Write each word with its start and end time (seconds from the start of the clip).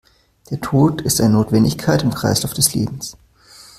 Der 0.49 0.59
Tod 0.59 1.01
ist 1.03 1.21
eine 1.21 1.35
Notwendigkeit 1.35 2.01
im 2.01 2.09
Kreislauf 2.11 2.55
des 2.55 2.73
Lebens. 2.73 3.15